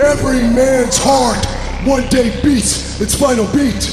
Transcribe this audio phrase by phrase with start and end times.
[0.00, 1.46] Every man's heart
[1.86, 3.86] one day beats its final beat.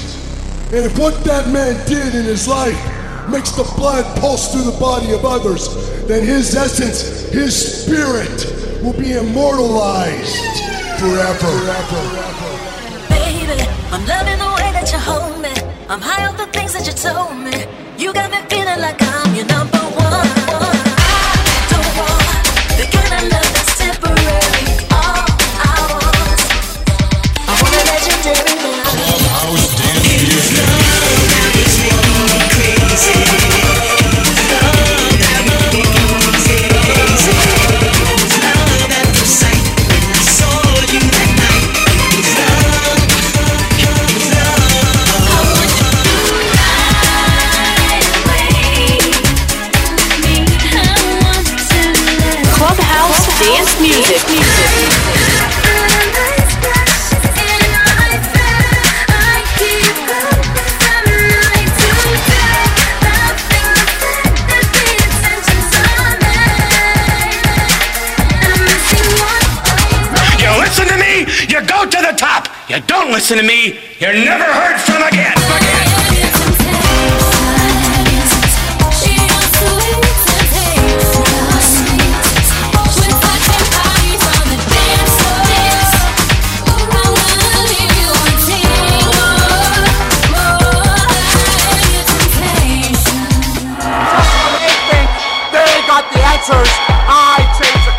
[0.74, 2.74] And if what that man did in his life
[3.30, 5.70] makes the blood pulse through the body of others,
[6.08, 10.42] then his essence, his spirit, will be immortalized
[10.98, 11.38] forever.
[11.38, 12.52] forever.
[13.14, 13.62] Baby,
[13.94, 15.54] I'm loving the way that you hold me.
[15.88, 17.68] I'm high off the things that you told me.
[18.04, 20.26] You got me feeling like I'm your number one.
[21.70, 23.71] I want the kind of love that's
[73.22, 75.38] listen to me, you're never heard from again.
[96.42, 96.70] Answers.
[97.06, 97.94] I change the.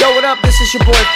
[0.00, 0.42] Yo, what up?
[0.42, 1.15] This is your boy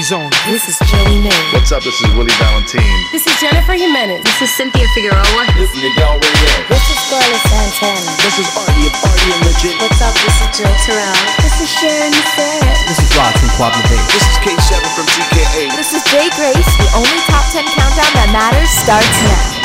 [0.00, 0.32] This is Zone.
[0.48, 1.28] This is Joey May.
[1.52, 1.84] What's up?
[1.84, 2.80] This is Willie Valentin.
[3.12, 4.24] This is Jennifer Jimenez.
[4.24, 5.44] This is Cynthia Figueroa.
[5.60, 6.72] This is Miguel Reyes.
[6.72, 8.08] This is Scarlett Santana.
[8.24, 9.76] This is Artie of Artie and Legit.
[9.76, 10.16] What's up?
[10.24, 11.20] This is Jill Terrell.
[11.44, 12.64] This is Sharyn Maceren.
[12.88, 14.00] This is Rod from Quadlibet.
[14.16, 15.68] This is K7 from TKA.
[15.76, 16.70] This is Jay Grace.
[16.80, 19.59] The only top 10 countdown that matters starts now.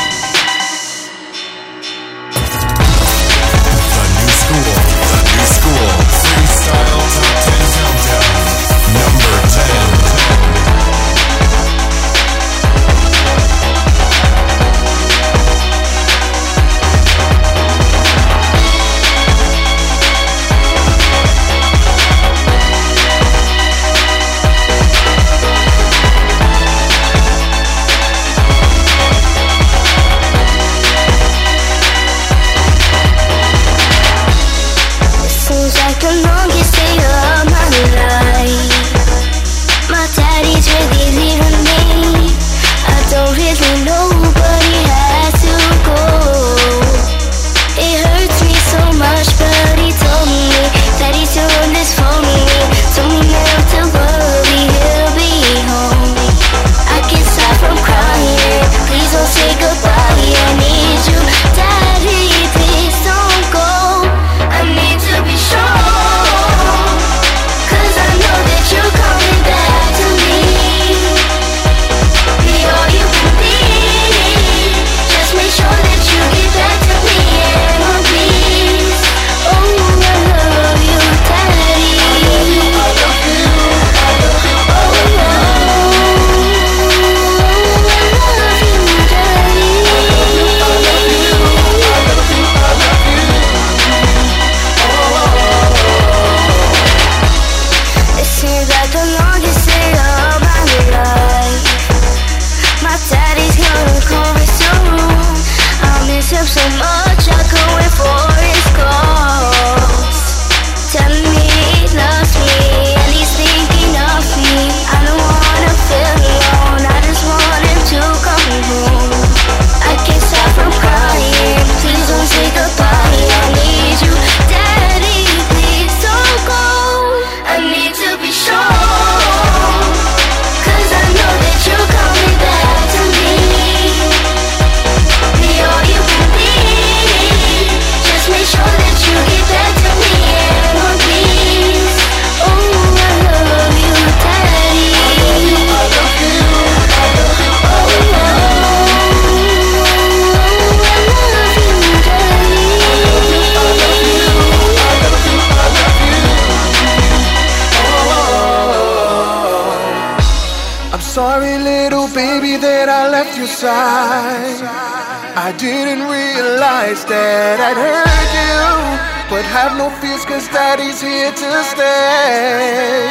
[170.77, 173.05] that he's here to stay.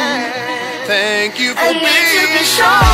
[0.85, 2.84] Thank you for being sure.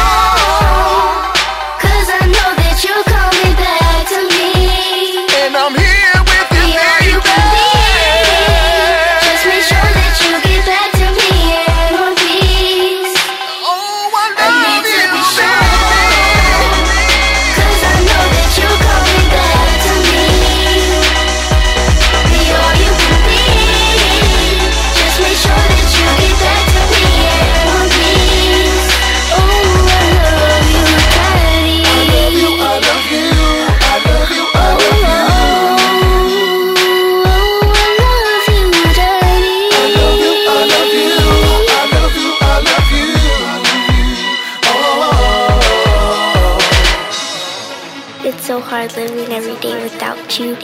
[48.62, 50.56] Hard living every day without you.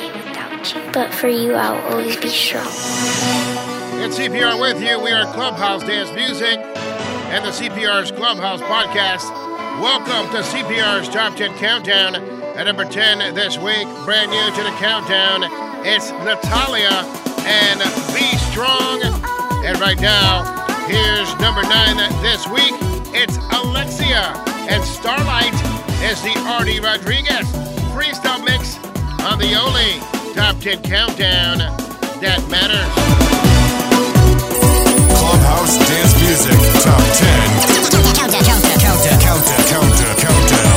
[0.93, 2.67] But for you, I'll always be strong.
[3.99, 5.01] It's CPR with you.
[5.01, 9.29] We are Clubhouse Dance Music and the CPR's Clubhouse Podcast.
[9.81, 12.15] Welcome to CPR's Top 10 Countdown.
[12.55, 15.43] At number 10 this week, brand new to the countdown,
[15.85, 17.05] it's Natalia
[17.45, 17.79] and
[18.13, 19.01] Be Strong.
[19.65, 20.43] And right now,
[20.87, 22.73] here's number 9 this week,
[23.13, 24.33] it's Alexia.
[24.69, 25.53] And Starlight
[26.01, 28.77] is the Artie Rodriguez freestyle mix
[29.25, 29.97] on the only
[30.35, 31.57] Top 10 Countdown
[32.21, 32.85] that matters.
[35.17, 37.57] Clubhouse Dance Music Top 10.
[37.81, 40.15] Countdown, countdown, countdown, countdown, countdown, countdown.
[40.17, 40.76] Countdown.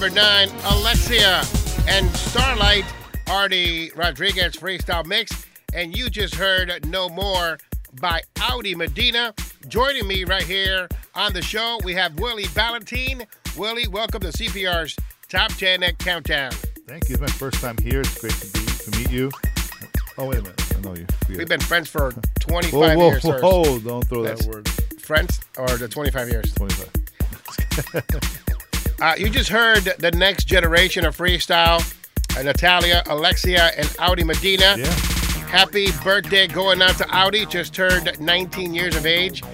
[0.00, 1.42] number nine, Alexia
[1.88, 2.84] and Starlight,
[3.28, 5.44] Artie Rodriguez freestyle mix.
[5.74, 7.58] And you just heard No More
[8.00, 9.34] by Audi Medina.
[9.66, 10.86] Joining me right here
[11.16, 13.24] on the show, we have Willie Valentin.
[13.56, 14.94] Willie, welcome to CPR's
[15.28, 16.52] Top 10 Countdown.
[16.86, 17.14] Thank you.
[17.14, 18.02] It's my first time here.
[18.02, 19.32] It's great to, be, to meet you.
[20.16, 20.76] Oh, wait a minute.
[20.76, 21.06] I know you.
[21.28, 23.24] We We've been friends for 25 whoa, whoa, years.
[23.24, 24.68] Whoa, whoa, don't throw That's that word.
[25.00, 26.54] Friends or the 25 years?
[26.54, 28.44] 25.
[29.00, 31.78] Uh, you just heard the next generation of freestyle.
[32.36, 34.74] Uh, Natalia, Alexia, and Audi Medina.
[34.76, 34.86] Yeah.
[35.46, 37.46] Happy birthday going out to Audi.
[37.46, 39.44] Just turned 19 years of age.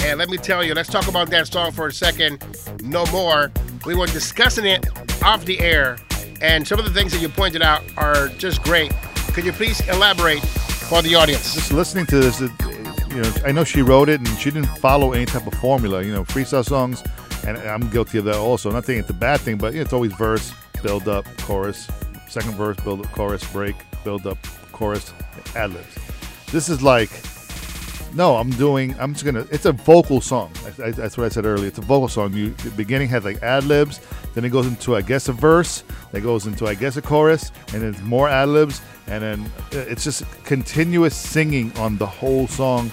[0.00, 2.42] And let me tell you, let's talk about that song for a second.
[2.82, 3.52] No more.
[3.84, 4.86] We were discussing it
[5.22, 5.98] off the air,
[6.40, 8.92] and some of the things that you pointed out are just great.
[9.34, 11.54] Could you please elaborate for the audience?
[11.54, 15.12] Just listening to this, you know, I know she wrote it, and she didn't follow
[15.12, 16.02] any type of formula.
[16.02, 17.02] You know, freestyle songs
[17.46, 18.70] and I'm guilty of that also.
[18.70, 21.88] Not saying it's a bad thing, but you know, it's always verse, build up, chorus,
[22.28, 24.38] second verse, build up, chorus, break, build up,
[24.72, 25.12] chorus,
[25.54, 25.98] ad libs.
[26.50, 27.10] This is like,
[28.14, 28.94] no, I'm doing.
[29.00, 29.46] I'm just gonna.
[29.50, 30.52] It's a vocal song.
[30.64, 31.66] I, I, that's what I said earlier.
[31.66, 32.32] It's a vocal song.
[32.32, 34.00] You the beginning has like ad libs,
[34.34, 35.82] then it goes into I guess a verse,
[36.12, 39.78] that goes into I guess a chorus, and then more ad libs, and then uh,
[39.78, 42.90] it's just continuous singing on the whole song.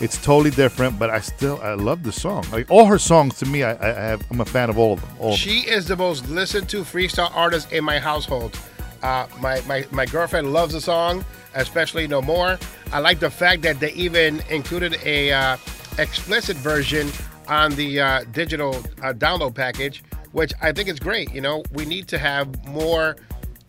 [0.00, 2.44] It's totally different, but I still I love the song.
[2.50, 5.00] Like all her songs, to me, I, I have I'm a fan of all of
[5.00, 5.10] them.
[5.18, 5.38] All of them.
[5.38, 8.58] She is the most listened to freestyle artist in my household.
[9.02, 11.24] Uh, my, my my girlfriend loves the song,
[11.54, 12.58] especially No More.
[12.92, 15.56] I like the fact that they even included a uh,
[15.98, 17.10] explicit version
[17.48, 21.32] on the uh, digital uh, download package, which I think is great.
[21.32, 23.16] You know, we need to have more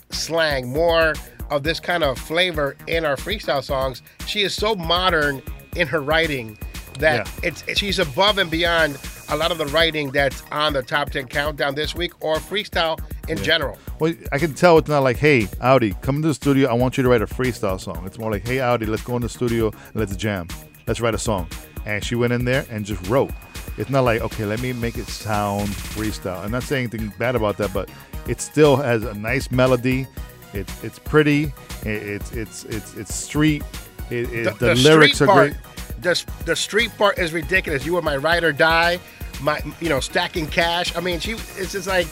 [0.09, 1.13] slang, more
[1.49, 4.01] of this kind of flavor in our freestyle songs.
[4.25, 5.41] She is so modern
[5.75, 6.57] in her writing
[6.99, 7.49] that Yeah.
[7.49, 8.97] it's she's above and beyond
[9.29, 12.99] a lot of the writing that's on the top 10 countdown this week or freestyle
[13.27, 13.77] in general.
[13.99, 16.69] Well, I can tell it's not like, hey, Audi, come to the studio.
[16.69, 18.03] I want you to write a freestyle song.
[18.05, 20.47] It's more like, hey, Audi, let's go in the studio and let's jam.
[20.87, 21.47] Let's write a song.
[21.85, 23.31] And she went in there and just wrote.
[23.77, 26.43] It's not like, okay, let me make it sound freestyle.
[26.43, 27.89] I'm not saying anything bad about that, but
[28.27, 30.07] it still has a nice melody.
[30.53, 31.51] It's it's pretty.
[31.83, 33.63] It, it's it's it's it's street.
[34.09, 36.01] It, it, the, lyrics street are part, great.
[36.01, 37.85] The, the street part is ridiculous.
[37.85, 38.99] You were my ride or die,
[39.41, 40.95] my you know stacking cash.
[40.95, 42.07] I mean, she it's just like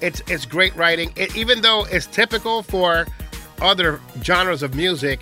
[0.00, 1.12] it's it's great writing.
[1.16, 3.06] It, even though it's typical for
[3.60, 5.20] other genres of music,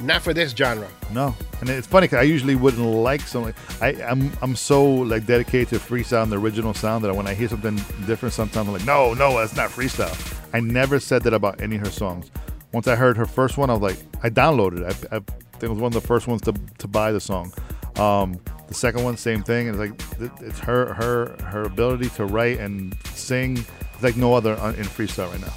[0.00, 0.88] not for this genre.
[1.12, 3.54] No, and it's funny because I usually wouldn't like something.
[3.80, 7.34] I, I'm I'm so like dedicated to freestyle and the original sound that when I
[7.34, 10.16] hear something different, sometimes I'm like, no, no, that's not freestyle.
[10.52, 12.30] I never said that about any of her songs.
[12.72, 15.08] Once I heard her first one, I was like, I downloaded it.
[15.10, 15.20] I, I
[15.58, 17.52] think it was one of the first ones to, to buy the song.
[17.96, 19.68] Um, the second one, same thing.
[19.68, 19.92] It's like
[20.40, 23.58] it's her her her ability to write and sing.
[23.94, 25.52] It's like no other in freestyle right now.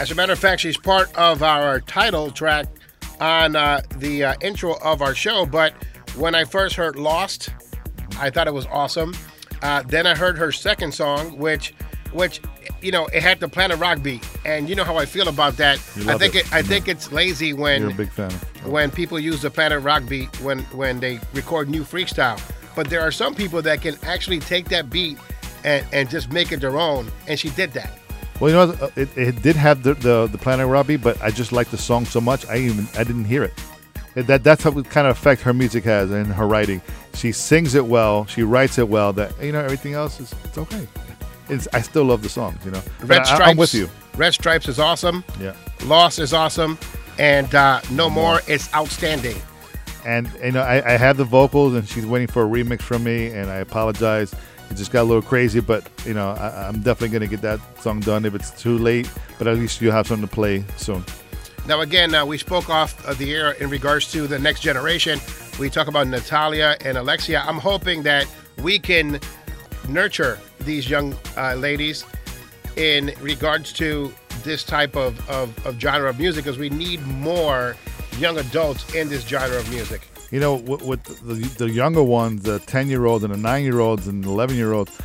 [0.00, 2.66] As a matter of fact, she's part of our title track
[3.20, 5.46] on uh, the uh, intro of our show.
[5.46, 5.74] But
[6.16, 7.50] when I first heard Lost,
[8.18, 9.14] I thought it was awesome.
[9.62, 11.74] Uh, then I heard her second song, which,
[12.12, 12.40] which,
[12.84, 15.56] you know, it had the Planet Rock beat, and you know how I feel about
[15.56, 15.78] that.
[16.06, 16.46] I think it.
[16.46, 16.52] it.
[16.52, 18.30] I think it's lazy when You're a big fan.
[18.64, 22.40] when people use the Planet Rock beat when when they record new freestyle.
[22.76, 25.16] But there are some people that can actually take that beat
[25.64, 27.98] and, and just make it their own, and she did that.
[28.38, 28.84] Well, you know.
[28.84, 31.78] Uh, it, it did have the, the the Planet beat, but I just like the
[31.78, 32.46] song so much.
[32.46, 33.54] I even I didn't hear it.
[34.14, 36.82] That that's how what kind of effect her music has and her writing.
[37.14, 38.26] She sings it well.
[38.26, 39.12] She writes it well.
[39.14, 40.86] That you know everything else is it's okay.
[41.48, 42.64] It's I still love the songs.
[42.64, 43.50] You know, Red I, Stripes.
[43.50, 43.88] I'm with you.
[44.16, 45.24] Red Stripes is awesome.
[45.40, 45.54] Yeah.
[45.84, 46.78] Loss is awesome,
[47.18, 49.36] and uh, No More is outstanding.
[50.04, 53.04] And you know I, I have the vocals, and she's waiting for a remix from
[53.04, 54.34] me, and I apologize.
[54.70, 57.60] It just got a little crazy, but you know I, I'm definitely gonna get that
[57.80, 59.10] song done if it's too late.
[59.38, 61.04] But at least you'll have something to play soon.
[61.66, 65.18] Now, again, uh, we spoke off of the air in regards to the next generation.
[65.58, 67.42] We talk about Natalia and Alexia.
[67.46, 68.26] I'm hoping that
[68.62, 69.18] we can
[69.88, 72.04] nurture these young uh, ladies
[72.76, 77.76] in regards to this type of, of, of genre of music because we need more
[78.18, 80.08] young adults in this genre of music.
[80.30, 83.62] You know, with, with the, the younger ones, the 10 year olds and the 9
[83.64, 84.96] year olds and 11 year olds,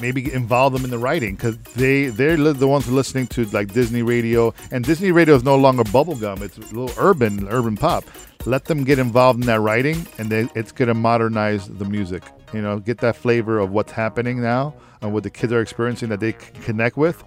[0.00, 4.02] maybe involve them in the writing because they, they're the ones listening to like Disney
[4.02, 4.54] radio.
[4.70, 8.04] And Disney radio is no longer bubblegum, it's a little urban, urban pop.
[8.46, 12.22] Let them get involved in that writing and they, it's going to modernize the music.
[12.52, 16.08] You know, get that flavor of what's happening now and what the kids are experiencing
[16.08, 17.22] that they c- connect with.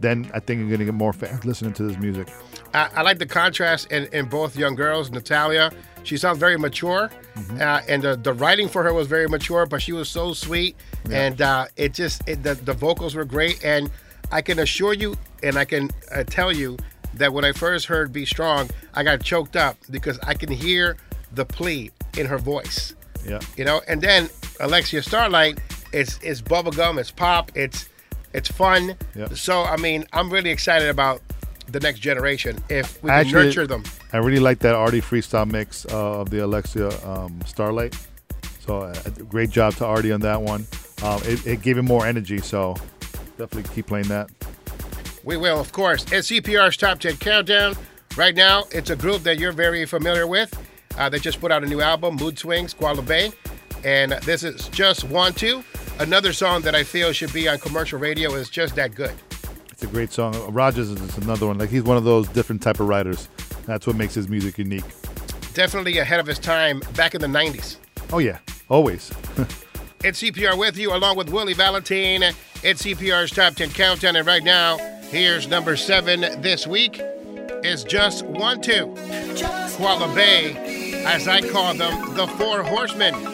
[0.00, 2.28] Then I think you're going to get more fans listening to this music.
[2.72, 5.10] I, I like the contrast in, in both young girls.
[5.10, 5.70] Natalia,
[6.02, 7.10] she sounds very mature,
[7.60, 10.76] uh, and the, the writing for her was very mature, but she was so sweet,
[11.10, 13.64] and uh, it just it, the the vocals were great.
[13.64, 13.90] And
[14.32, 16.76] I can assure you, and I can uh, tell you
[17.14, 20.96] that when I first heard "Be Strong," I got choked up because I can hear
[21.32, 22.94] the plea in her voice.
[23.26, 23.40] Yeah.
[23.56, 24.28] You know, and then
[24.60, 25.58] Alexia Starlight,
[25.92, 27.88] it's it's bubblegum, it's pop, it's
[28.32, 28.96] it's fun.
[29.14, 29.36] Yep.
[29.36, 31.22] So I mean, I'm really excited about
[31.68, 33.84] the next generation if we can Actually, nurture them.
[34.12, 37.96] I really like that Artie freestyle mix uh, of the Alexia um, Starlight.
[38.60, 38.94] So uh,
[39.28, 40.66] great job to Artie on that one.
[41.02, 42.74] Um, it, it gave him more energy, so
[43.36, 44.30] definitely keep playing that.
[45.22, 46.04] We will, of course.
[46.12, 47.76] It's CPR's Top 10 Countdown.
[48.16, 50.54] Right now, it's a group that you're very familiar with.
[50.96, 53.34] Uh, they just put out a new album, Mood Swings, Quadlibet.
[53.84, 55.62] And this is just Want To.
[56.00, 59.12] Another song that I feel should be on commercial radio is Just That Good.
[59.70, 60.34] It's a great song.
[60.52, 61.58] Rogers is another one.
[61.58, 63.28] Like he's one of those different type of writers.
[63.66, 64.84] That's what makes his music unique.
[65.52, 67.76] Definitely ahead of his time back in the 90s.
[68.12, 68.38] Oh, yeah.
[68.68, 69.10] Always.
[70.04, 72.22] it's CPR with you, along with Willie Valentin.
[72.62, 74.16] It's CPR's Top 10 Countdown.
[74.16, 74.78] And right now,
[75.10, 76.96] here's number seven this week.
[76.98, 78.94] It's just one, two.
[79.34, 83.33] Just Bay, as I call them, the Four Horsemen.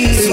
[0.00, 0.29] me.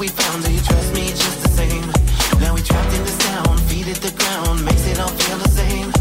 [0.00, 1.86] We found, do you trust me just the same?
[2.40, 5.50] Now we trapped in the sound, feet at the ground, makes it all feel the
[5.50, 5.92] same.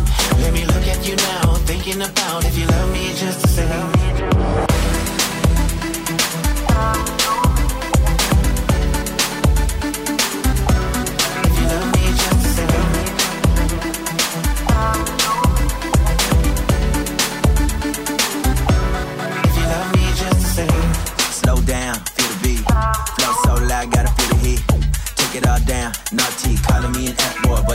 [0.42, 3.99] Let me look at you now, thinking about if you love me just the same.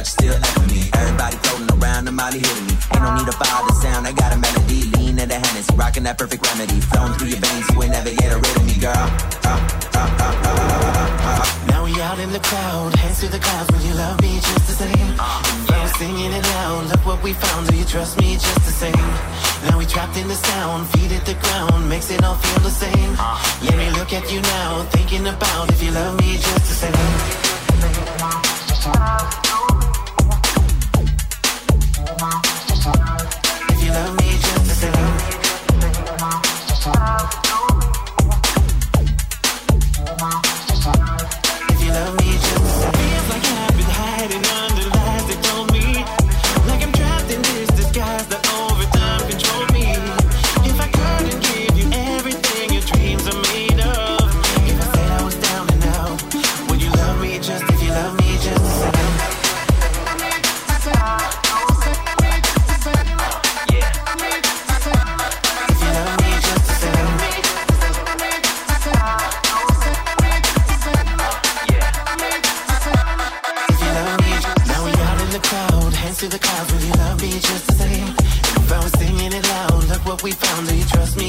[0.05, 0.37] But still
[0.69, 0.85] me.
[0.93, 2.77] Everybody floating around, I'm Molly hitting me.
[2.93, 4.93] Ain't no need to follow the sound, I got a melody.
[5.01, 6.77] Lean in the Hennessy, rocking that perfect remedy.
[6.93, 8.93] Flowing through your veins, you will never get rid of me, girl.
[8.93, 11.73] Uh, uh, uh, uh, uh, uh.
[11.73, 14.69] Now we out in the crowd, hands to the clouds, will you love me just
[14.69, 15.17] the same?
[15.17, 18.77] I was singing it loud, look what we found, do you trust me just the
[18.77, 19.09] same?
[19.65, 22.77] Now we trapped in the sound, feet at the ground, makes it all feel the
[22.77, 23.17] same.
[23.65, 26.93] Let me look at you now, thinking about if you love me just the same.
[29.41, 29.44] If
[80.25, 80.33] we
[80.75, 81.24] you trust me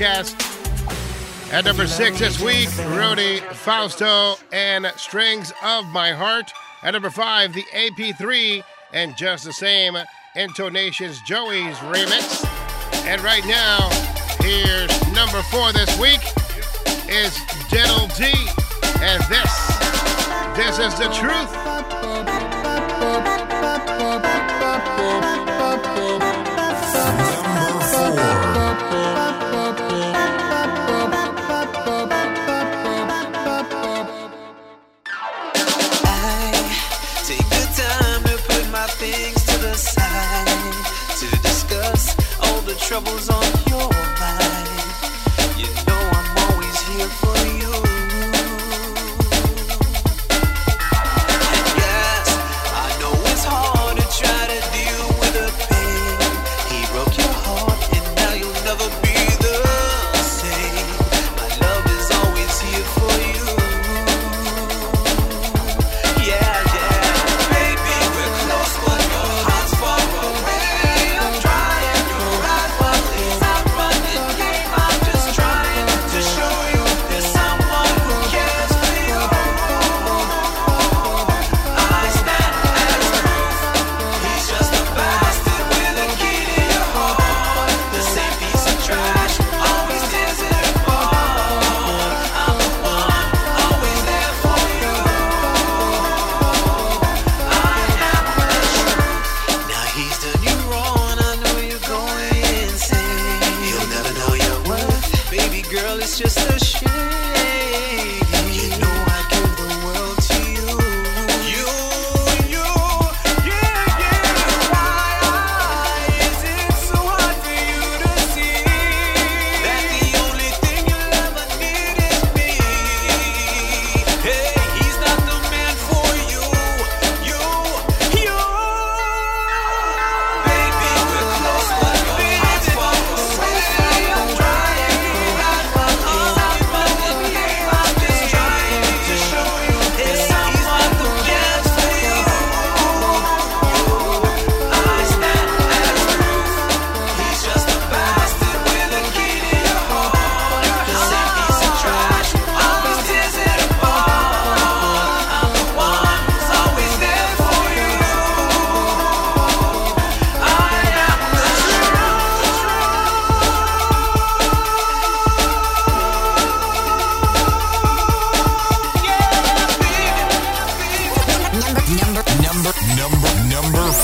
[0.00, 1.52] Podcast.
[1.52, 6.52] At number six this week, Rudy Fausto and Strings of My Heart.
[6.82, 8.62] At number five, the AP3
[8.94, 9.98] and Just the Same
[10.34, 12.46] Intonations Joey's remix.
[13.04, 13.90] And right now,
[14.40, 16.22] here's number four this week
[17.06, 18.32] is Diddle D.
[19.02, 19.52] And this,
[20.56, 21.59] this is the truth.
[42.90, 43.39] Troubles on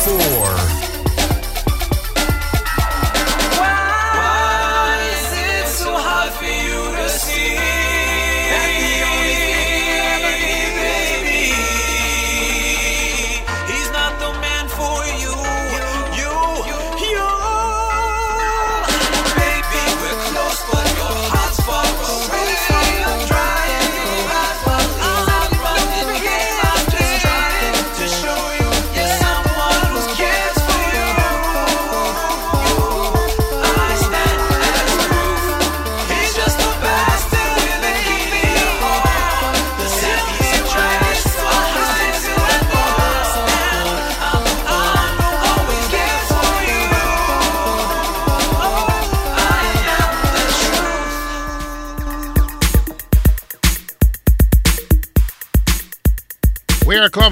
[0.06, 0.35] number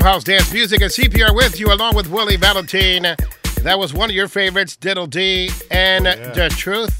[0.04, 3.16] Clubhouse Dance Music and CPR with you along with Willie Valentin.
[3.62, 6.92] That was one of your favorites, Diddle D and The Truth.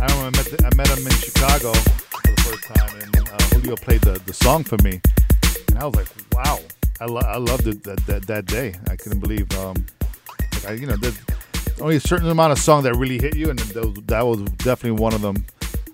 [0.00, 3.28] I remember I met, the, I met him in Chicago for the first time, and
[3.28, 4.98] uh, Julio played the, the song for me,
[5.68, 6.60] and I was like, "Wow!"
[7.02, 8.74] I, lo- I loved it that, that that day.
[8.88, 9.84] I couldn't believe, um,
[10.54, 11.18] like I, you know, there's
[11.82, 15.02] only a certain amount of song that really hit you, and those, that was definitely
[15.02, 15.44] one of them.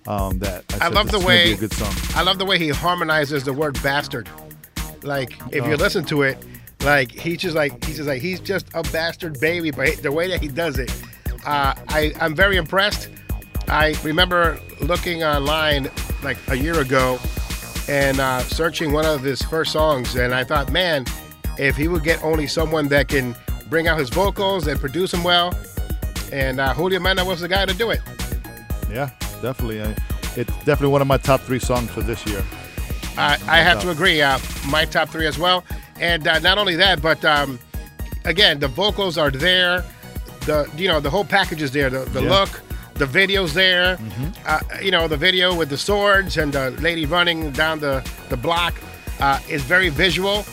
[0.07, 1.93] Um, that I, I said, love the is gonna be way a good song.
[2.14, 4.28] I love the way he harmonizes the word bastard.
[5.03, 5.76] Like if you Oh.
[5.76, 6.38] listen to it,
[6.82, 10.28] like he's just like he's just like he's just a bastard baby, but the way
[10.28, 10.90] that he does it,
[11.46, 13.09] uh, I I'm very impressed.
[13.68, 15.90] I remember looking online
[16.22, 17.18] like a year ago
[17.88, 21.05] and uh, searching one of his first songs, and I thought, man,
[21.59, 23.34] if he would get only someone that can
[23.68, 25.57] bring out his vocals and produce them well,
[26.32, 28.01] and uh, Julio Mena was the guy to do it.
[28.90, 29.11] Yeah,
[29.42, 29.80] definitely.
[29.82, 29.94] I,
[30.36, 32.44] it's definitely one of my top three songs for this year.
[33.21, 34.23] I, I have to agree.
[34.23, 35.64] Uh, my top three as well.
[36.01, 37.59] And uh, not only that, but um,
[38.25, 39.85] again, the vocals are there.
[40.47, 41.91] The you know the whole package is there.
[41.91, 42.31] The, the Yeah.
[42.41, 42.62] look,
[42.95, 43.99] the videos there.
[44.47, 48.37] Uh, you know the video with the swords and the lady running down the the
[48.37, 48.75] block
[49.21, 50.45] uh, is very visual,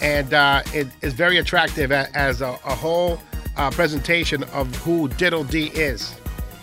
[0.00, 3.20] and uh, it is very attractive as a, a whole
[3.56, 6.14] uh, presentation of who Diddle D is.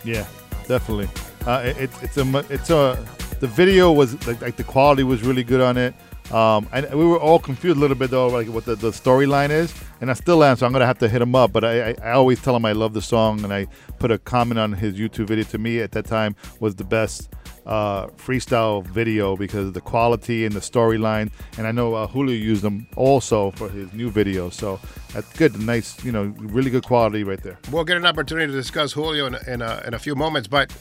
[0.04, 0.26] Yeah,
[0.68, 1.08] definitely.
[1.46, 2.98] Uh, it- it's a it's a
[3.42, 5.94] the video was like, like the quality was really good on it.
[6.32, 9.50] Um, and we were all confused a little bit though, like what the, the storyline
[9.50, 10.56] is, and I still am.
[10.56, 11.52] So I'm gonna have to hit him up.
[11.52, 13.68] But I, I, I always tell him I love the song, and I
[14.00, 15.44] put a comment on his YouTube video.
[15.46, 17.34] To me, at that time, was the best
[17.66, 21.32] uh, freestyle video because of the quality and the storyline.
[21.58, 24.50] And I know uh, Julio used them also for his new video.
[24.50, 24.80] So
[25.14, 27.60] that's good, nice, you know, really good quality right there.
[27.72, 30.72] We'll get an opportunity to discuss Julio in, in, in a few moments, but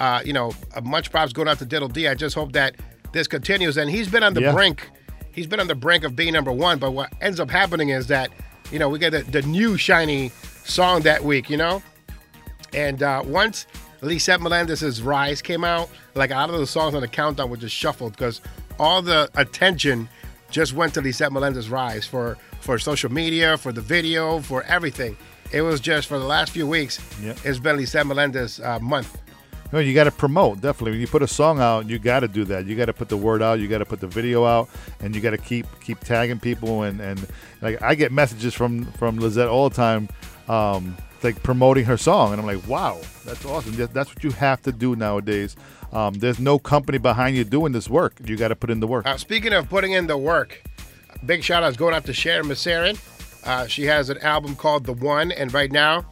[0.00, 2.08] uh, you know, uh, much props going out to Diddle D.
[2.08, 2.74] I just hope that
[3.12, 4.52] this continues, and he's been on the Yeah.
[4.52, 4.88] brink.
[5.32, 8.08] He's been on the brink of being number one, but what ends up happening is
[8.08, 8.30] that
[8.72, 10.32] you know we get the, the new shiny
[10.64, 11.82] song that week, you know,
[12.74, 13.66] and uh, once
[14.00, 17.56] Lisette Melendez's Rise came out, like a lot of the songs on the countdown were
[17.56, 18.40] just shuffled because
[18.78, 20.08] all the attention
[20.50, 25.16] just went to Lisette Melendez's Rise for for social media, for the video, for everything.
[25.52, 27.00] It was just for the last few weeks.
[27.22, 27.38] Yep.
[27.44, 29.18] It's been Lisette Melendez uh, month.
[29.72, 30.92] No, you got to promote definitely.
[30.92, 32.66] When you put a song out, you got to do that.
[32.66, 33.60] You got to put the word out.
[33.60, 34.68] You got to put the video out,
[35.00, 36.82] and you got to keep keep tagging people.
[36.82, 37.24] And, and
[37.62, 40.08] like I get messages from from Lisette all the time,
[40.48, 43.74] um, like promoting her song, and I'm like, wow, that's awesome.
[43.74, 45.56] That's what you have to do nowadays.
[45.92, 48.14] Um, there's no company behind you doing this work.
[48.24, 49.06] You got to put in the work.
[49.06, 50.62] Uh, speaking of putting in the work,
[51.26, 52.98] big shout outs going out to Sharyn Maceren.
[53.46, 56.04] Uh, she has an album called The One, and right now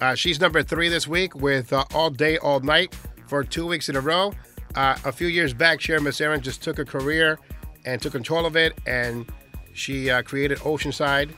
[0.00, 2.94] uh, she's number three this week with uh, All Day, All Night
[3.26, 4.32] for two weeks in a row.
[4.74, 7.38] Uh, a few years back, Sharyn Maceren just took a career
[7.84, 9.26] and took control of it, and
[9.72, 11.30] she uh, created Oceanside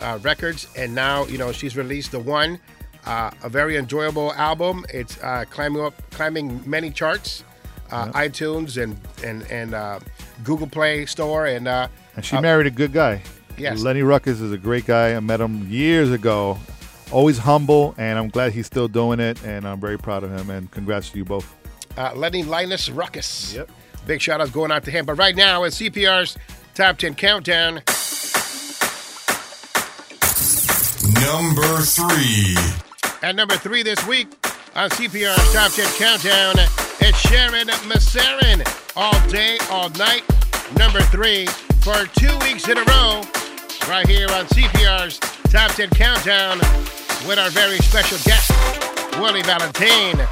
[0.00, 2.60] uh, Records, and now you know she's released the one,
[3.06, 4.84] uh, a very enjoyable album.
[4.92, 7.44] It's uh, climbing up, climbing many charts,
[7.90, 10.00] uh, iTunes and and and uh,
[10.44, 13.22] Google Play Store, and uh, And she married a good guy.
[13.56, 13.82] Yes.
[13.82, 15.16] Lenny Ruckus is a great guy.
[15.16, 16.58] I met him years ago.
[17.10, 20.50] Always humble, and I'm glad he's still doing it, and I'm very proud of him.
[20.50, 21.54] And congrats to you both.
[21.96, 23.54] uh, Lenny Linus Ruckus.
[23.54, 23.70] Yep.
[24.06, 25.06] Big shout outs going out to him.
[25.06, 26.36] But right now, it's CPR's
[26.74, 27.82] Top 10 Countdown.
[31.20, 32.54] Number three.
[33.22, 34.28] At number three this week
[34.76, 36.54] on CPR's Top 10 Countdown,
[37.00, 38.62] it's Sharyn Maceren.
[38.96, 40.22] All day, all night.
[40.78, 41.46] Number three
[41.80, 43.22] for two weeks in a row,
[43.88, 45.18] right here on CPR's
[45.50, 46.60] Top 10 Countdown
[47.26, 48.50] with our very special guest,
[49.18, 50.26] Willie Valentin.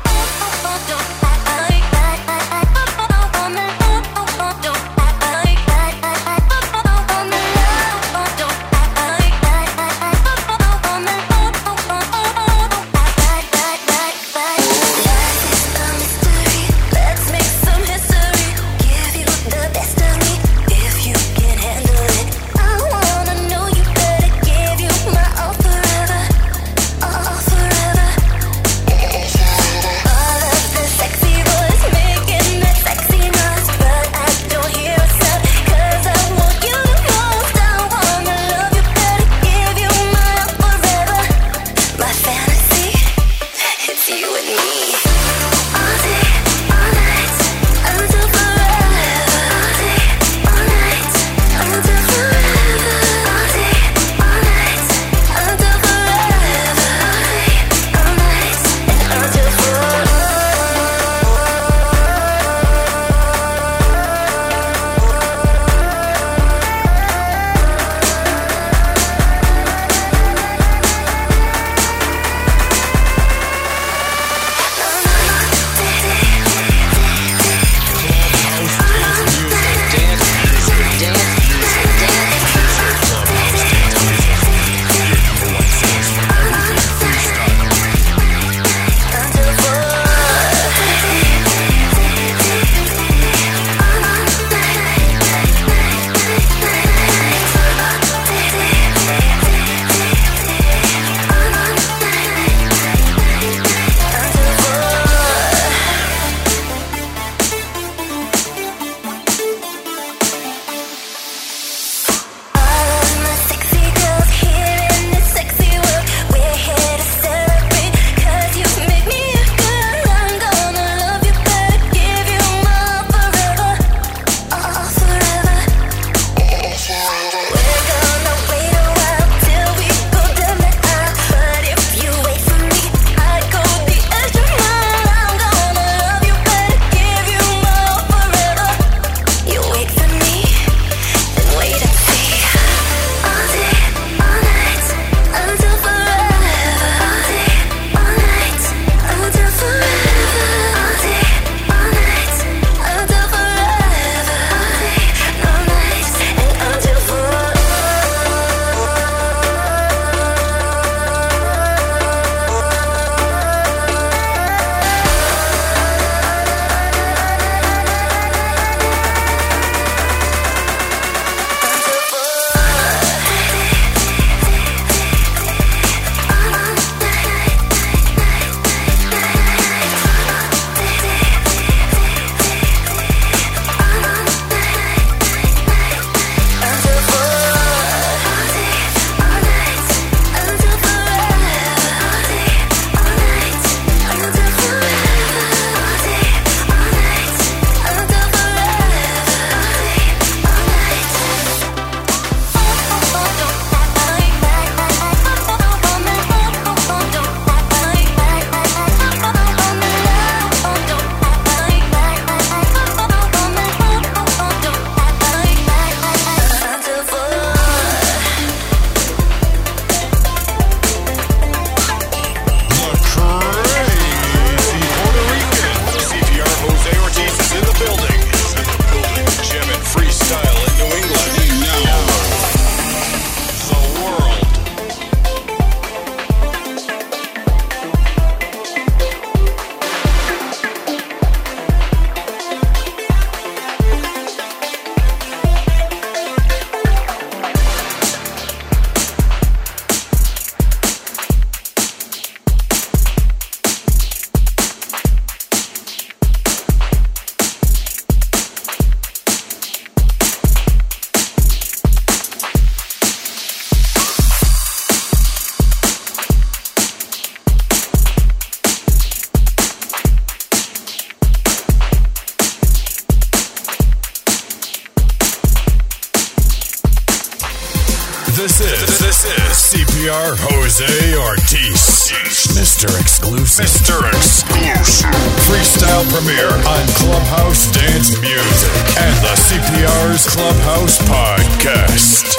[282.86, 283.00] Mr.
[283.00, 283.64] Exclusive.
[283.66, 284.08] Mr.
[284.08, 285.10] Exclusive.
[285.46, 292.36] Freestyle premiere on Clubhouse Dance Music and the CPR's Clubhouse Podcast.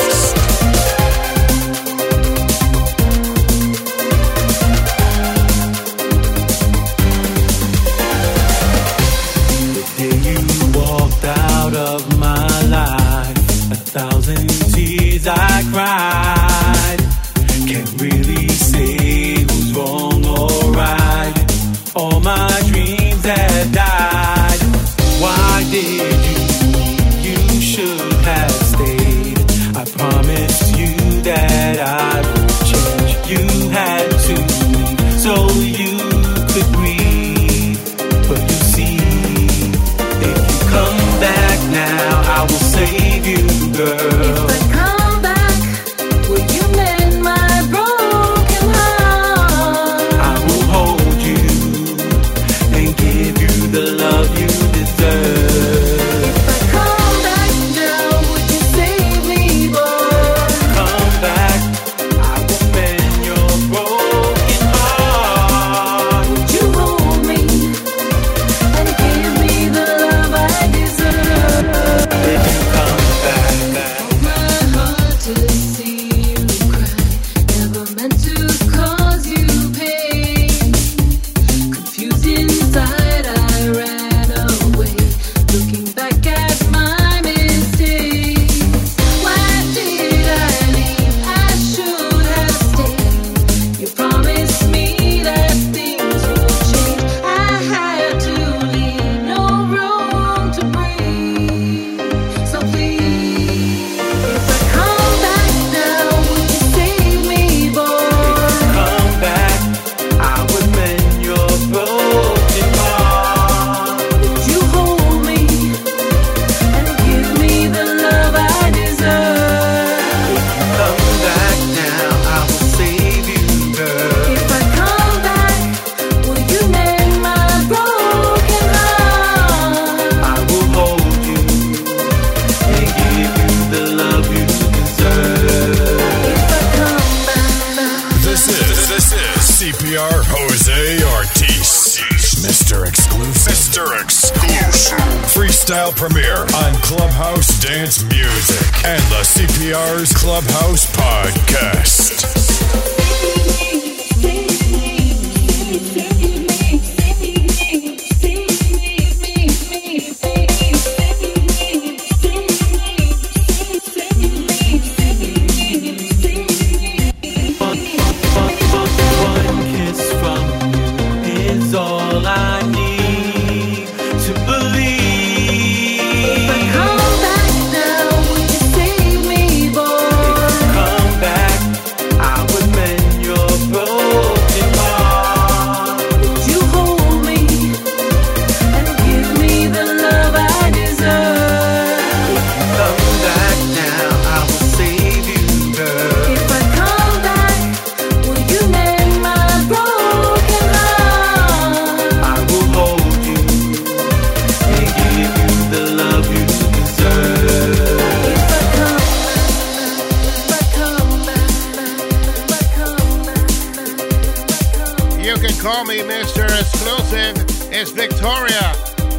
[150.27, 150.96] Clubhouse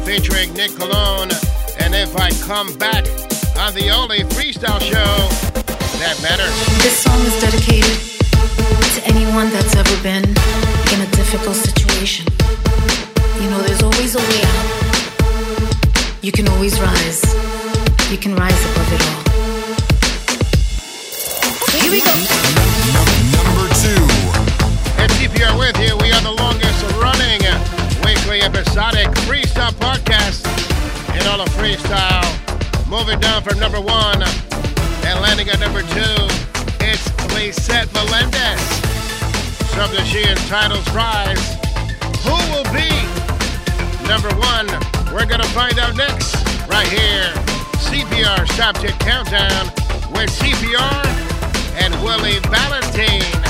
[0.09, 1.29] featuring Nick Colon.
[1.81, 3.05] And if I come back
[3.61, 5.13] on the only freestyle show
[6.01, 6.49] that matters.
[6.81, 7.93] This song is dedicated
[8.95, 12.25] to anyone that's ever been in a difficult situation.
[13.39, 14.65] You know, there's always a way out.
[16.23, 17.21] You can always rise.
[18.09, 19.21] You can rise above it all.
[21.81, 23.18] Here we go.
[28.41, 30.45] episodic Freestyle Podcast
[31.11, 32.27] and all the freestyle.
[32.89, 36.15] Moving down from number one and landing at number two,
[36.79, 38.61] it's Lisette Melendez.
[39.75, 41.41] Sub the She Titles Prize.
[42.23, 42.89] Who will be
[44.07, 44.67] number one?
[45.13, 46.35] We're going to find out next,
[46.67, 47.33] right here.
[47.89, 49.67] CPR subject Countdown
[50.11, 51.05] with CPR
[51.81, 53.48] and Willie Valentin.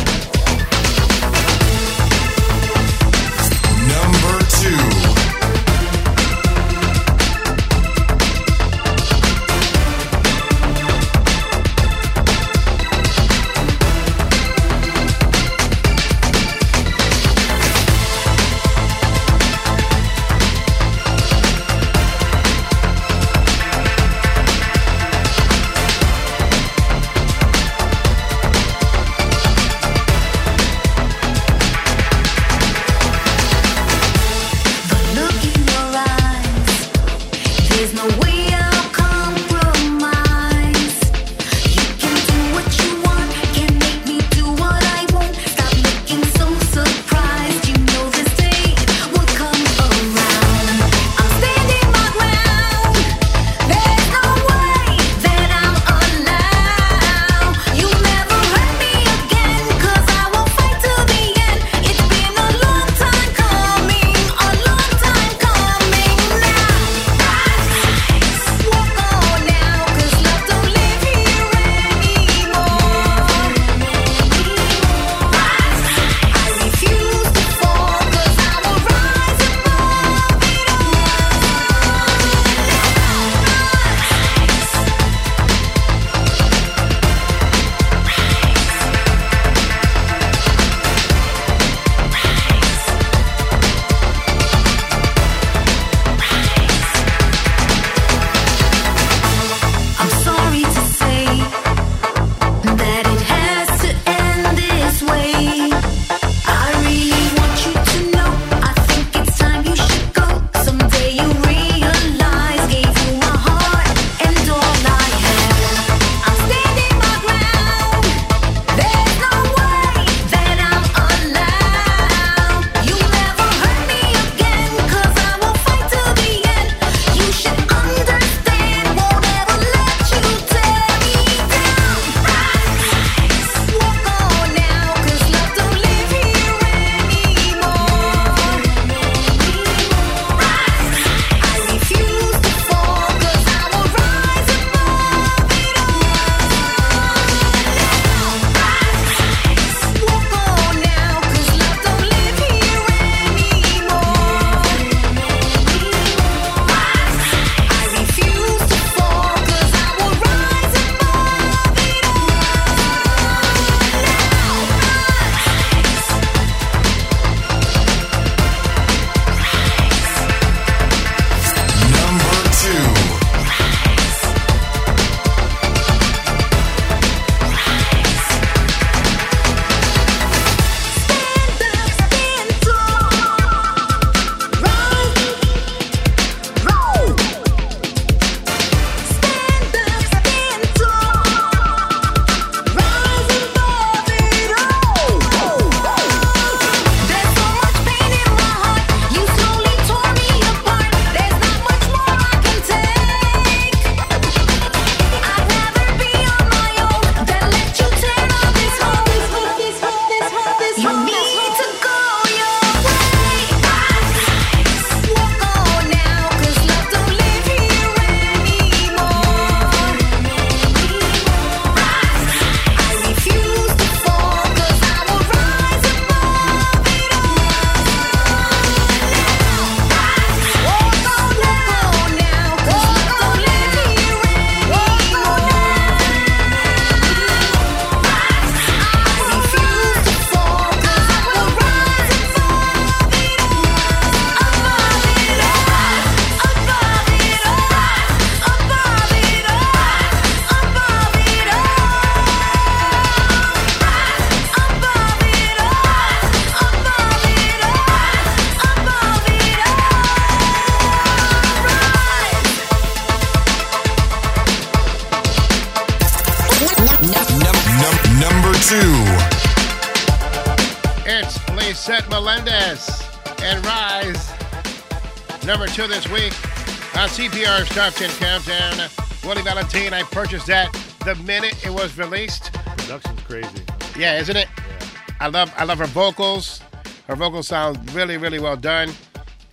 [277.79, 278.89] Top 10 Countdown.
[279.23, 280.69] Willie Valentin, I purchased that
[281.05, 282.51] the minute it was released.
[282.51, 283.63] Production's crazy.
[283.97, 284.49] Yeah, isn't it?
[284.57, 285.13] Yeah.
[285.21, 286.61] I love I love her vocals.
[287.07, 288.91] Her vocals sound really, really well done.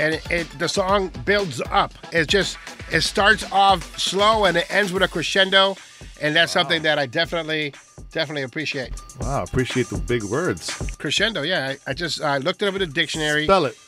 [0.01, 1.95] And it, it, the song builds up.
[2.13, 2.59] It just
[2.91, 5.77] it starts off slow and it ends with a crescendo.
[6.21, 6.63] And that's wow.
[6.63, 7.75] something that I definitely
[8.11, 8.91] definitely appreciate.
[9.21, 10.73] Wow, appreciate the big words.
[10.99, 11.77] Crescendo, yeah.
[11.87, 13.45] I, I just I looked it up in the dictionary.
[13.45, 13.79] Spell it.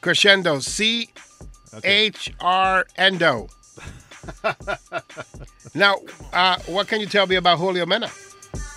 [0.00, 0.60] Crescendo.
[0.60, 1.10] C
[1.82, 3.48] H R N D O.
[5.74, 5.96] now,
[6.32, 8.10] uh, what can you tell me about Julio Mena?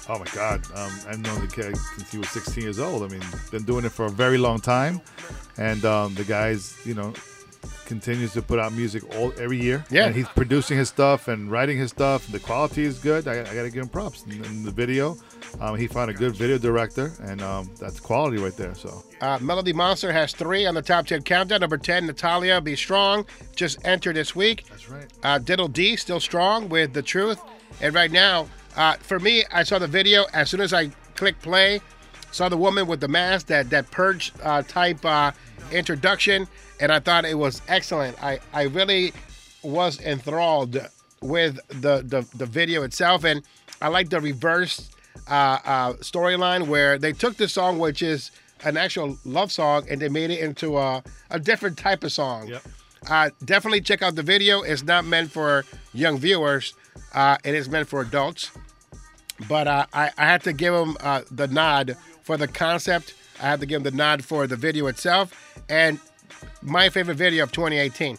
[0.08, 0.64] Oh my God!
[0.76, 3.04] Um, I've known the kid since he was 16 years old.
[3.04, 5.02] I mean, been doing it for a very long time,
[5.58, 7.14] and um, the guy's you know
[7.86, 9.86] continues to put out music all every year.
[9.89, 10.05] Yeah.
[10.07, 12.27] and he's producing his stuff and writing his stuff.
[12.31, 13.27] The quality is good.
[13.27, 14.23] I, I got to give him props.
[14.25, 15.17] In, in the video,
[15.59, 18.75] um, he found a good video director, and um, that's quality right there.
[18.75, 21.61] So Uh, Melody Monster has three on the top 10 countdown.
[21.61, 23.25] Number 10, Natalia Be Strong,
[23.55, 24.65] just entered this week.
[24.69, 25.05] That's right.
[25.23, 27.39] Uh, Diddle D, still strong with The Truth.
[27.81, 30.25] And right now, uh, for me, I saw the video.
[30.33, 31.79] As soon as I clicked play,
[32.31, 35.31] saw the woman with the mask, that, that purge uh, type uh,
[35.71, 36.47] introduction,
[36.80, 38.21] and I thought it was excellent.
[38.23, 39.13] I, I really
[39.63, 40.80] was enthralled
[41.21, 43.23] with the, the, the video itself.
[43.23, 43.41] And
[43.82, 44.89] I like the reverse
[45.28, 48.32] uh, uh, storyline where they took the song, which is
[48.63, 52.47] an actual love song, and they made it into a, a different type of song.
[52.47, 52.63] Yep.
[53.07, 54.61] Uh, definitely check out the video.
[54.61, 56.73] It's not meant for young viewers.
[57.13, 58.51] Uh, it is meant for adults.
[59.49, 63.13] But uh, I, I had to give them uh, the nod for the concept.
[63.39, 65.34] I had to give them the nod for the video itself.
[65.69, 65.99] And
[66.61, 68.17] my favorite video of 2018.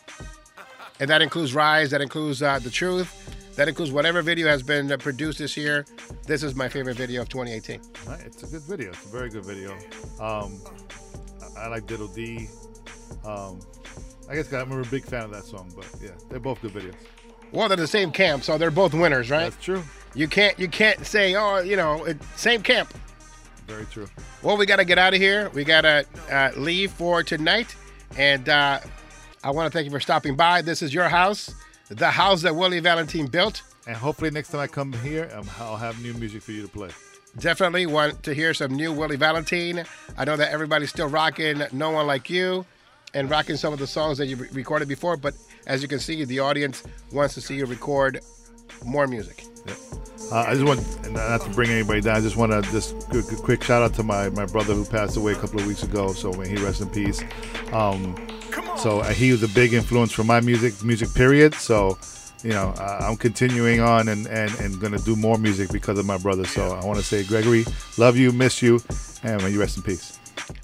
[1.00, 4.90] And that includes Rise, that includes uh, The Truth, that includes whatever video has been
[4.92, 5.86] uh, produced this year.
[6.26, 7.80] This is my favorite video of 2018.
[8.06, 8.90] Right, It's a good video.
[8.90, 9.72] It's a very good video.
[10.20, 10.60] Um,
[11.58, 12.48] I, like Diddle D.
[13.24, 13.60] Um,
[14.28, 16.94] I guess I'm a big fan of that song, but yeah, they're both good videos.
[17.52, 19.50] Well, they're the same camp, so they're both winners, right?
[19.50, 19.82] That's true.
[20.14, 22.92] You can't you can't say, oh, you know, it, same camp.
[23.66, 24.08] Very true.
[24.42, 25.50] Well, we got to get out of here.
[25.50, 27.74] We got to uh, leave for tonight.
[28.16, 28.80] And uh,
[29.44, 30.62] I want to thank you for stopping by.
[30.62, 31.54] This is your house,
[31.88, 33.62] the house that Willie Valentin built.
[33.86, 36.68] And hopefully next time I come here, um, I'll have new music for you to
[36.68, 36.90] play.
[37.38, 39.84] Definitely want to hear some new Willie Valentin.
[40.16, 42.64] I know that everybody's still rocking No One Like You
[43.14, 45.16] and rocking some of the songs that you re- recorded before.
[45.16, 45.34] But
[45.66, 46.82] as you can see, the audience
[47.12, 48.20] wants to see you record
[48.84, 49.44] more music.
[50.30, 53.26] Uh, I just want, not to bring anybody down, I just want to just quick,
[53.26, 56.12] quick shout out to my, my brother who passed away a couple of weeks ago.
[56.12, 57.22] So may he rest in peace.
[57.72, 58.16] Um,
[58.76, 61.54] so uh, he was a big influence for my music, music period.
[61.54, 61.96] So,
[62.42, 65.98] you know, uh, I'm continuing on and, and, and going to do more music because
[65.98, 66.44] of my brother.
[66.44, 67.64] So I want to say, Gregory,
[67.96, 68.80] love you, miss you,
[69.22, 70.18] and may you rest in peace.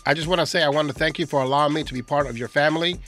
[0.05, 2.03] I just want to say I want to thank you for allowing me to be
[2.03, 2.99] part of your family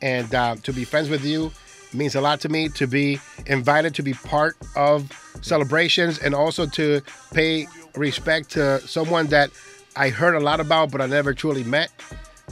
[0.00, 1.50] and uh, to be friends with you
[1.94, 5.10] means a lot to me to be invited to be part of
[5.42, 7.00] celebrations and also to
[7.32, 7.66] pay
[7.96, 9.50] respect to someone that
[9.96, 11.90] I heard a lot about but I never truly met.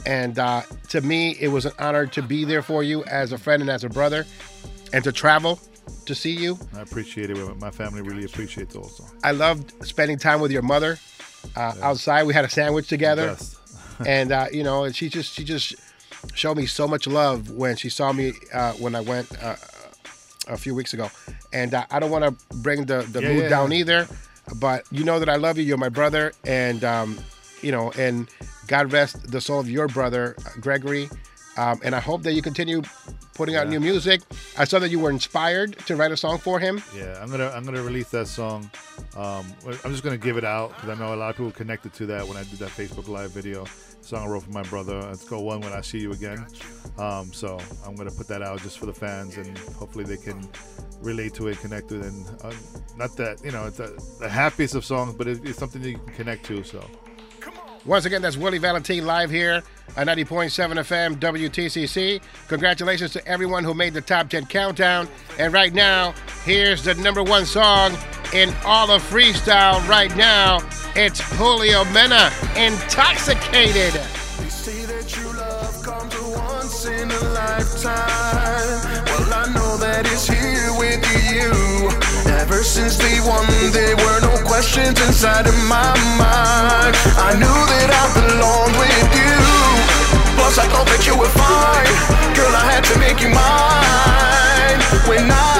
[0.05, 3.37] And uh, to me, it was an honor to be there for you as a
[3.37, 4.25] friend and as a brother
[4.91, 5.59] and to travel
[6.05, 6.57] to see you.
[6.75, 7.59] I appreciate it.
[7.59, 9.05] My family really appreciates it also.
[9.23, 10.97] I loved spending time with your mother
[11.55, 12.23] uh, outside.
[12.23, 13.59] We had a sandwich together, Yes.
[14.07, 15.75] and uh, you know, and she just she just
[16.33, 19.55] showed me so much love when she saw me uh, when I went uh,
[20.47, 21.09] a few weeks ago.
[21.51, 23.77] And uh, I don't want to bring the the Yeah, mood yeah, down yeah.
[23.79, 24.07] either,
[24.55, 25.63] but you know that I love you.
[25.63, 27.17] You're my brother, and um,
[27.61, 28.29] you know, and
[28.67, 31.09] God rest the soul of your brother Gregory.
[31.55, 32.81] Um, and I hope that you continue
[33.35, 34.21] putting out new music.
[34.57, 36.81] I saw that you were inspired to write a song for him.
[36.95, 38.71] Yeah, I'm gonna I'm gonna release that song.
[39.15, 39.45] Um,
[39.85, 42.07] I'm just gonna give it out because I know a lot of people connected to
[42.07, 43.65] that when I did that Facebook Live video.
[44.03, 44.99] Song I wrote for my brother.
[45.11, 46.45] It's called "One When I See You Again."
[46.97, 50.47] Um, so I'm gonna put that out just for the fans, and hopefully they can
[51.01, 52.11] relate to it, connect with it.
[52.11, 52.53] And uh,
[52.97, 55.89] not that you know it's a, the happiest of songs, but it, it's something that
[55.89, 56.63] you can connect to.
[56.63, 56.83] So
[57.85, 59.61] Once again, that's Willie Valentin live here
[59.97, 62.21] at 90.7 FM WTCC.
[62.47, 65.07] Congratulations to everyone who made the top 10 countdown.
[65.37, 66.13] And right now,
[66.45, 67.93] here's the number one song
[68.33, 70.59] in all of freestyle right now.
[70.95, 73.97] It's Julio Mena, Intoxicated.
[74.37, 79.01] They say that love comes once in a lifetime.
[79.09, 81.01] Well, I know that it's here with
[81.33, 81.49] you.
[82.29, 86.93] Ever since day one, there were no questions inside of my mind.
[87.17, 89.41] I knew that I belonged with you.
[90.37, 91.89] Plus, I thought that you were fine.
[92.37, 94.77] Girl, I had to make you mine.
[95.09, 95.52] When I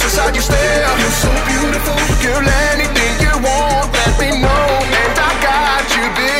[0.00, 0.98] Lost inside your stare.
[0.98, 1.94] You're so beautiful.
[2.22, 4.66] Girl, anything you want, let me know.
[4.80, 6.39] And I got you, baby.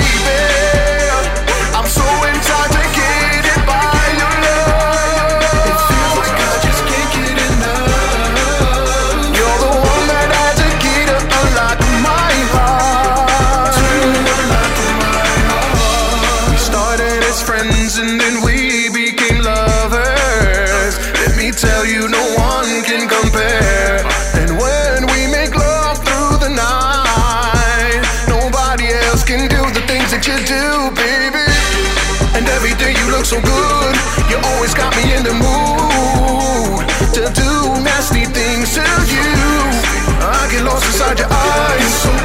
[41.11, 42.20] Inside your eyes.